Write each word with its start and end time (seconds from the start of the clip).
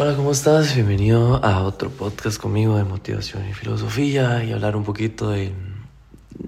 Hola, 0.00 0.14
¿cómo 0.14 0.30
estás? 0.30 0.76
Bienvenido 0.76 1.44
a 1.44 1.64
otro 1.64 1.90
podcast 1.90 2.40
conmigo 2.40 2.76
de 2.76 2.84
motivación 2.84 3.48
y 3.48 3.52
filosofía 3.52 4.44
y 4.44 4.52
hablar 4.52 4.76
un 4.76 4.84
poquito 4.84 5.30
de 5.30 5.52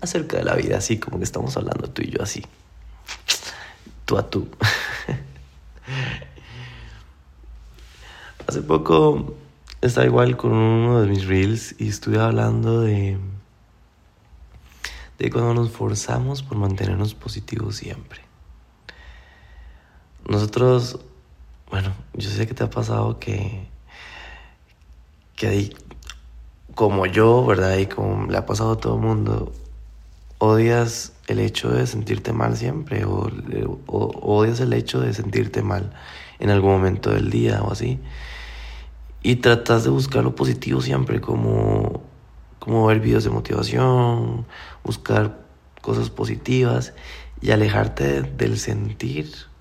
acerca 0.00 0.36
de 0.36 0.44
la 0.44 0.54
vida, 0.54 0.78
así 0.78 1.00
como 1.00 1.18
que 1.18 1.24
estamos 1.24 1.56
hablando 1.56 1.90
tú 1.90 2.02
y 2.02 2.10
yo 2.12 2.22
así, 2.22 2.44
tú 4.04 4.16
a 4.16 4.30
tú. 4.30 4.46
Hace 8.46 8.62
poco 8.62 9.34
estaba 9.80 10.06
igual 10.06 10.36
con 10.36 10.52
uno 10.52 11.00
de 11.00 11.08
mis 11.08 11.26
reels 11.26 11.74
y 11.80 11.88
estuve 11.88 12.20
hablando 12.20 12.82
de 12.82 13.18
de 15.18 15.30
cuando 15.32 15.54
nos 15.54 15.72
forzamos 15.72 16.44
por 16.44 16.58
mantenernos 16.58 17.14
positivos 17.14 17.74
siempre. 17.74 18.20
Nosotros 20.28 21.00
bueno, 21.72 21.94
yo 22.12 22.28
sé 22.28 22.46
que 22.46 22.52
te 22.52 22.64
ha 22.64 22.68
pasado 22.68 23.18
que, 23.18 23.66
que 25.34 25.46
ahí, 25.46 25.76
como 26.74 27.06
yo, 27.06 27.46
¿verdad? 27.46 27.78
Y 27.78 27.86
como 27.86 28.30
le 28.30 28.36
ha 28.36 28.44
pasado 28.44 28.72
a 28.72 28.76
todo 28.76 28.96
el 28.96 29.00
mundo, 29.00 29.54
odias 30.36 31.14
el 31.28 31.38
hecho 31.38 31.70
de 31.70 31.86
sentirte 31.86 32.34
mal 32.34 32.58
siempre 32.58 33.06
o, 33.06 33.30
odias 33.86 34.60
el 34.60 34.74
hecho 34.74 35.00
de 35.00 35.14
sentirte 35.14 35.62
mal 35.62 35.94
en 36.40 36.50
algún 36.50 36.72
momento 36.72 37.08
del 37.08 37.30
día 37.30 37.62
o 37.62 37.72
así. 37.72 37.98
Y 39.22 39.36
tratas 39.36 39.84
de 39.84 39.88
buscar 39.88 40.24
lo 40.24 40.34
positivo 40.34 40.82
siempre, 40.82 41.22
como, 41.22 42.02
como 42.58 42.84
ver 42.84 43.00
videos 43.00 43.24
de 43.24 43.30
motivación, 43.30 44.44
buscar 44.84 45.38
cosas 45.80 46.10
positivas 46.10 46.92
y 47.40 47.50
alejarte 47.50 48.20
del 48.20 48.58
sentir 48.58 49.51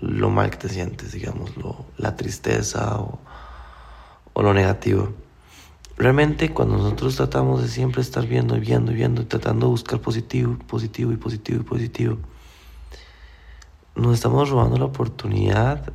lo 0.00 0.30
mal 0.30 0.50
que 0.50 0.56
te 0.56 0.68
sientes, 0.68 1.12
digamos, 1.12 1.52
la 1.96 2.16
tristeza 2.16 2.98
o, 3.00 3.18
o 4.32 4.42
lo 4.42 4.54
negativo. 4.54 5.12
Realmente 5.96 6.52
cuando 6.54 6.76
nosotros 6.76 7.16
tratamos 7.16 7.62
de 7.62 7.68
siempre 7.68 8.02
estar 8.02 8.26
viendo 8.26 8.56
y 8.56 8.60
viendo 8.60 8.92
y 8.92 8.94
viendo 8.94 9.22
y 9.22 9.24
tratando 9.24 9.66
de 9.66 9.70
buscar 9.70 10.00
positivo, 10.00 10.56
positivo 10.66 11.12
y 11.12 11.16
positivo 11.16 11.60
y 11.60 11.64
positivo, 11.64 12.18
nos 13.96 14.14
estamos 14.14 14.48
robando 14.48 14.78
la 14.78 14.84
oportunidad 14.84 15.92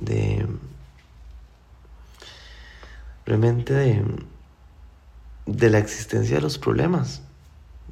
de 0.00 0.46
realmente 3.24 3.72
de, 3.72 4.04
de 5.46 5.70
la 5.70 5.78
existencia 5.78 6.36
de 6.36 6.42
los 6.42 6.58
problemas. 6.58 7.22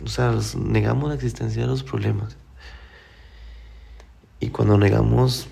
O 0.04 0.08
sea, 0.08 0.34
negamos 0.58 1.08
la 1.08 1.14
existencia 1.14 1.62
de 1.62 1.68
los 1.68 1.82
problemas. 1.82 2.36
Y 4.44 4.50
cuando 4.50 4.76
negamos 4.76 5.46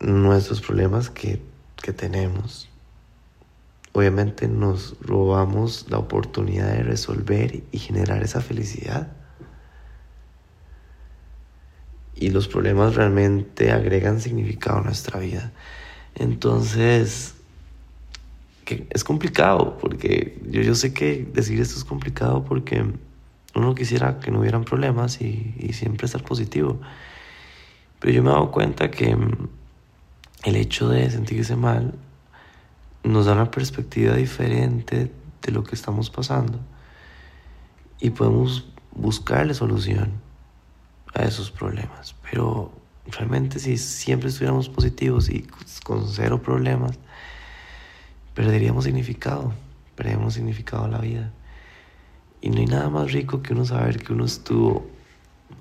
nuestros 0.00 0.60
problemas 0.60 1.08
que, 1.08 1.40
que 1.80 1.92
tenemos, 1.92 2.68
obviamente 3.92 4.48
nos 4.48 4.96
robamos 5.00 5.86
la 5.88 5.98
oportunidad 5.98 6.72
de 6.72 6.82
resolver 6.82 7.62
y 7.70 7.78
generar 7.78 8.24
esa 8.24 8.40
felicidad. 8.40 9.12
Y 12.16 12.30
los 12.30 12.48
problemas 12.48 12.96
realmente 12.96 13.70
agregan 13.70 14.20
significado 14.20 14.78
a 14.78 14.82
nuestra 14.82 15.20
vida. 15.20 15.52
Entonces, 16.16 17.36
que 18.64 18.88
es 18.90 19.04
complicado, 19.04 19.78
porque 19.78 20.42
yo, 20.50 20.60
yo 20.60 20.74
sé 20.74 20.92
que 20.92 21.24
decir 21.32 21.60
esto 21.60 21.78
es 21.78 21.84
complicado 21.84 22.44
porque 22.44 22.84
uno 23.54 23.74
quisiera 23.76 24.18
que 24.18 24.32
no 24.32 24.40
hubieran 24.40 24.64
problemas 24.64 25.20
y, 25.20 25.54
y 25.56 25.72
siempre 25.74 26.06
estar 26.06 26.24
positivo. 26.24 26.80
Pero 28.00 28.12
yo 28.12 28.22
me 28.22 28.30
he 28.30 28.32
dado 28.32 28.50
cuenta 28.50 28.90
que 28.90 29.14
mm, 29.14 29.48
el 30.44 30.56
hecho 30.56 30.88
de 30.88 31.10
sentirse 31.10 31.56
mal 31.56 31.94
nos 33.02 33.26
da 33.26 33.32
una 33.32 33.50
perspectiva 33.50 34.14
diferente 34.14 35.12
de 35.42 35.52
lo 35.52 35.62
que 35.64 35.74
estamos 35.74 36.10
pasando 36.10 36.58
y 38.00 38.10
podemos 38.10 38.66
buscarle 38.92 39.54
solución 39.54 40.12
a 41.14 41.22
esos 41.22 41.50
problemas. 41.50 42.14
Pero 42.30 42.72
realmente 43.06 43.58
si 43.58 43.78
siempre 43.78 44.28
estuviéramos 44.28 44.68
positivos 44.68 45.28
y 45.28 45.46
con 45.84 46.08
cero 46.08 46.42
problemas, 46.42 46.98
perderíamos 48.34 48.84
significado, 48.84 49.52
perderíamos 49.94 50.34
significado 50.34 50.84
a 50.84 50.88
la 50.88 50.98
vida. 50.98 51.32
Y 52.40 52.50
no 52.50 52.58
hay 52.58 52.66
nada 52.66 52.90
más 52.90 53.12
rico 53.12 53.42
que 53.42 53.54
uno 53.54 53.64
saber 53.64 54.02
que 54.02 54.12
uno 54.12 54.24
estuvo 54.24 54.86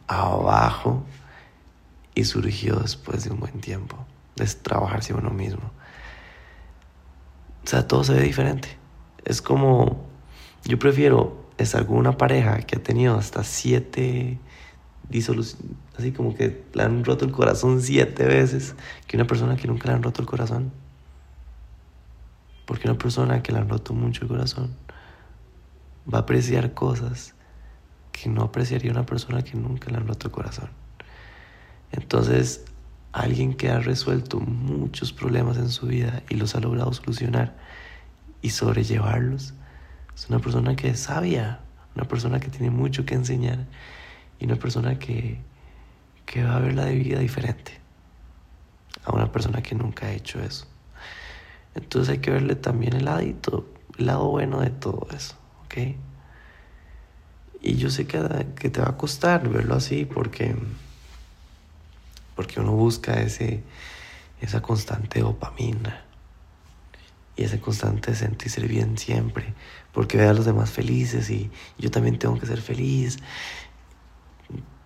abajo 0.07 1.03
y 2.15 2.23
surgió 2.23 2.77
después 2.77 3.25
de 3.25 3.31
un 3.31 3.41
buen 3.41 3.59
tiempo, 3.59 3.97
de 4.37 4.45
trabajarse 4.45 5.13
uno 5.13 5.29
mismo. 5.29 5.71
O 7.63 7.67
sea, 7.67 7.87
todo 7.87 8.03
se 8.03 8.13
ve 8.13 8.21
diferente. 8.21 8.69
Es 9.25 9.41
como, 9.41 10.05
yo 10.63 10.79
prefiero 10.79 11.45
estar 11.57 11.85
con 11.85 11.97
una 11.97 12.17
pareja 12.17 12.59
que 12.59 12.77
ha 12.77 12.83
tenido 12.83 13.17
hasta 13.17 13.43
siete 13.43 14.39
disoluciones, 15.09 15.65
así 15.97 16.11
como 16.11 16.33
que 16.35 16.63
le 16.73 16.83
han 16.83 17.03
roto 17.03 17.25
el 17.25 17.31
corazón 17.31 17.81
siete 17.81 18.25
veces, 18.25 18.75
que 19.07 19.17
una 19.17 19.27
persona 19.27 19.55
que 19.57 19.67
nunca 19.67 19.89
le 19.89 19.95
han 19.95 20.03
roto 20.03 20.21
el 20.21 20.27
corazón. 20.27 20.71
Porque 22.65 22.87
una 22.89 22.97
persona 22.97 23.43
que 23.43 23.51
le 23.51 23.59
han 23.59 23.69
roto 23.69 23.93
mucho 23.93 24.23
el 24.23 24.29
corazón 24.29 24.75
va 26.11 26.19
a 26.19 26.21
apreciar 26.21 26.73
cosas 26.73 27.35
que 28.11 28.29
no 28.29 28.43
apreciaría 28.43 28.91
una 28.91 29.05
persona 29.05 29.43
que 29.43 29.57
nunca 29.57 29.91
le 29.91 29.97
han 29.97 30.07
roto 30.07 30.27
el 30.27 30.31
corazón. 30.31 30.84
Entonces, 31.95 32.65
alguien 33.13 33.53
que 33.53 33.69
ha 33.69 33.79
resuelto 33.79 34.39
muchos 34.39 35.13
problemas 35.13 35.57
en 35.57 35.69
su 35.69 35.87
vida 35.87 36.23
y 36.29 36.35
los 36.35 36.55
ha 36.55 36.59
logrado 36.59 36.91
solucionar 36.93 37.55
y 38.41 38.49
sobrellevarlos, 38.49 39.53
es 40.13 40.29
una 40.29 40.39
persona 40.39 40.75
que 40.75 40.89
es 40.89 40.99
sabia, 40.99 41.59
una 41.95 42.05
persona 42.05 42.39
que 42.39 42.49
tiene 42.49 42.69
mucho 42.69 43.05
que 43.05 43.15
enseñar 43.15 43.65
y 44.39 44.45
una 44.45 44.57
persona 44.57 44.99
que, 44.99 45.39
que 46.25 46.43
va 46.43 46.57
a 46.57 46.59
ver 46.59 46.75
la 46.75 46.85
vida 46.87 47.19
diferente 47.19 47.79
a 49.05 49.13
una 49.13 49.31
persona 49.31 49.61
que 49.61 49.75
nunca 49.75 50.07
ha 50.07 50.11
hecho 50.11 50.41
eso. 50.41 50.67
Entonces 51.75 52.11
hay 52.13 52.19
que 52.19 52.31
verle 52.31 52.55
también 52.55 52.93
el 52.93 53.05
ladito, 53.05 53.65
el 53.97 54.07
lado 54.07 54.29
bueno 54.29 54.59
de 54.59 54.71
todo 54.71 55.07
eso, 55.15 55.35
¿ok? 55.65 55.95
Y 57.61 57.75
yo 57.75 57.89
sé 57.89 58.05
que, 58.07 58.19
que 58.57 58.69
te 58.69 58.81
va 58.81 58.89
a 58.89 58.97
costar 58.97 59.47
verlo 59.49 59.75
así 59.75 60.05
porque 60.05 60.55
porque 62.35 62.59
uno 62.59 62.73
busca 62.73 63.21
ese, 63.21 63.63
esa 64.41 64.61
constante 64.61 65.21
dopamina 65.21 66.03
y 67.35 67.43
ese 67.43 67.59
constante 67.59 68.15
sentirse 68.15 68.61
bien 68.61 68.97
siempre, 68.97 69.53
porque 69.93 70.17
ve 70.17 70.27
a 70.27 70.33
los 70.33 70.45
demás 70.45 70.71
felices 70.71 71.29
y 71.29 71.51
yo 71.77 71.91
también 71.91 72.17
tengo 72.19 72.39
que 72.39 72.45
ser 72.45 72.61
feliz. 72.61 73.17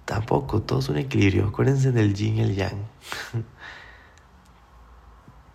Tampoco, 0.05 0.61
todo 0.61 0.79
es 0.79 0.89
un 0.89 0.97
equilibrio. 0.97 1.47
Acuérdense 1.47 1.91
del 1.91 2.15
yin 2.15 2.37
y 2.37 2.41
el 2.41 2.55
yang. 2.55 2.87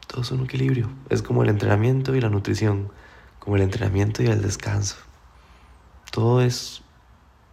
todo 0.06 0.22
es 0.22 0.30
un 0.30 0.44
equilibrio. 0.44 0.88
Es 1.10 1.22
como 1.22 1.42
el 1.42 1.48
entrenamiento 1.48 2.14
y 2.14 2.20
la 2.20 2.28
nutrición, 2.28 2.92
como 3.40 3.56
el 3.56 3.62
entrenamiento 3.62 4.22
y 4.22 4.26
el 4.26 4.40
descanso. 4.42 4.96
Todo 6.12 6.40
es 6.40 6.82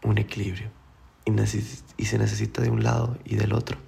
un 0.03 0.19
equilibrio 0.19 0.69
y, 1.25 1.31
y 1.97 2.05
se 2.05 2.17
necesita 2.19 2.61
de 2.61 2.69
un 2.69 2.83
lado 2.83 3.17
y 3.25 3.35
del 3.35 3.53
otro 3.53 3.79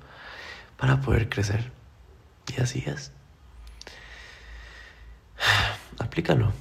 para 0.83 0.99
poder 0.99 1.29
crecer. 1.29 1.71
Y 2.53 2.59
así 2.59 2.83
es. 2.85 3.13
Aplícalo. 5.97 6.51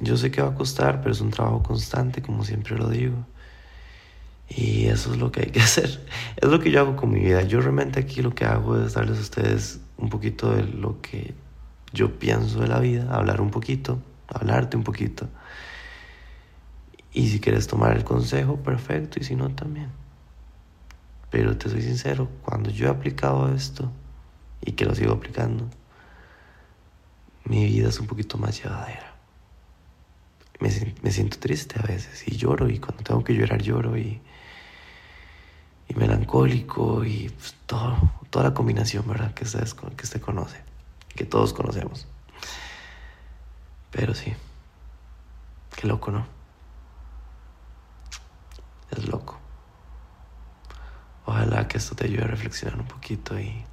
Yo 0.00 0.16
sé 0.16 0.32
que 0.32 0.42
va 0.42 0.48
a 0.48 0.54
costar, 0.56 1.00
pero 1.00 1.12
es 1.12 1.20
un 1.20 1.30
trabajo 1.30 1.62
constante, 1.62 2.22
como 2.22 2.42
siempre 2.42 2.76
lo 2.76 2.88
digo. 2.88 3.14
Y 4.48 4.86
eso 4.86 5.12
es 5.12 5.20
lo 5.20 5.30
que 5.30 5.42
hay 5.42 5.50
que 5.52 5.60
hacer. 5.62 6.04
Es 6.34 6.48
lo 6.48 6.58
que 6.58 6.72
yo 6.72 6.80
hago 6.80 6.96
con 6.96 7.12
mi 7.12 7.20
vida. 7.20 7.42
Yo 7.42 7.60
realmente 7.60 8.00
aquí 8.00 8.20
lo 8.20 8.34
que 8.34 8.46
hago 8.46 8.82
es 8.82 8.94
darles 8.94 9.18
a 9.18 9.20
ustedes 9.20 9.78
un 9.96 10.08
poquito 10.08 10.50
de 10.50 10.64
lo 10.64 11.00
que 11.00 11.34
yo 11.92 12.18
pienso 12.18 12.58
de 12.62 12.66
la 12.66 12.80
vida, 12.80 13.14
hablar 13.14 13.40
un 13.40 13.52
poquito, 13.52 14.02
hablarte 14.26 14.76
un 14.76 14.82
poquito. 14.82 15.28
Y 17.12 17.28
si 17.28 17.38
quieres 17.38 17.68
tomar 17.68 17.96
el 17.96 18.02
consejo, 18.02 18.56
perfecto, 18.56 19.20
y 19.20 19.22
si 19.22 19.36
no, 19.36 19.50
también. 19.50 20.03
Pero 21.34 21.56
te 21.56 21.68
soy 21.68 21.82
sincero, 21.82 22.28
cuando 22.44 22.70
yo 22.70 22.86
he 22.86 22.90
aplicado 22.90 23.52
esto 23.52 23.90
y 24.60 24.70
que 24.70 24.84
lo 24.84 24.94
sigo 24.94 25.12
aplicando, 25.14 25.68
mi 27.42 27.64
vida 27.64 27.88
es 27.88 27.98
un 27.98 28.06
poquito 28.06 28.38
más 28.38 28.62
llevadera. 28.62 29.16
Me, 30.60 31.10
siento 31.10 31.40
triste 31.40 31.80
a 31.80 31.82
veces 31.82 32.22
y 32.28 32.36
lloro 32.36 32.70
y 32.70 32.78
cuando 32.78 33.02
tengo 33.02 33.24
que 33.24 33.34
llorar 33.34 33.60
lloro 33.60 33.98
y, 33.98 34.20
y 35.88 35.94
melancólico 35.96 37.04
y 37.04 37.30
pues, 37.30 37.56
todo, 37.66 37.96
toda 38.30 38.50
la 38.50 38.54
combinación, 38.54 39.04
¿verdad? 39.08 39.34
Que 39.34 39.42
ustedes 39.42 39.74
que 39.74 40.04
usted 40.04 40.20
conoce, 40.20 40.62
que 41.16 41.24
todos 41.24 41.52
conocemos. 41.52 42.06
Pero 43.90 44.14
sí, 44.14 44.32
qué 45.74 45.88
loco, 45.88 46.12
¿no? 46.12 46.28
Es 48.92 49.08
loco. 49.08 49.40
Ojalá 51.44 51.68
que 51.68 51.76
esto 51.76 51.94
te 51.94 52.06
ayude 52.06 52.24
a 52.24 52.26
reflexionar 52.26 52.80
un 52.80 52.86
poquito 52.86 53.38
y, 53.38 53.64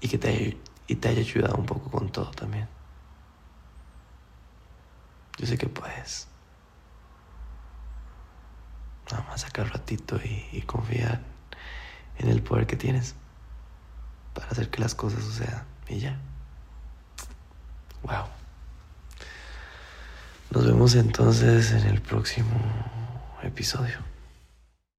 y 0.00 0.08
que 0.08 0.18
te 0.18 0.58
y 0.86 0.96
te 0.96 1.08
haya 1.08 1.20
ayudado 1.20 1.56
un 1.56 1.64
poco 1.64 1.90
con 1.90 2.12
todo 2.12 2.30
también. 2.32 2.68
Yo 5.38 5.46
sé 5.46 5.56
que 5.56 5.68
puedes. 5.68 6.28
Nada 9.10 9.24
más 9.26 9.40
sacar 9.40 9.70
ratito 9.70 10.20
y, 10.22 10.46
y 10.52 10.62
confiar 10.62 11.22
en 12.18 12.28
el 12.28 12.42
poder 12.42 12.66
que 12.66 12.76
tienes 12.76 13.14
para 14.34 14.48
hacer 14.48 14.68
que 14.68 14.80
las 14.80 14.94
cosas 14.94 15.24
sucedan. 15.24 15.64
Y 15.88 15.98
ya. 16.00 16.20
Wow. 18.02 18.26
Nos 20.50 20.66
vemos 20.66 20.94
entonces 20.94 21.72
en 21.72 21.86
el 21.86 22.02
próximo 22.02 22.60
episodio. 23.42 24.13